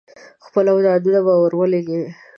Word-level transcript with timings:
خپل 0.45 0.65
اولادونه 0.73 1.19
به 1.25 1.33
ور 1.41 1.53
ولېږي. 1.55 2.01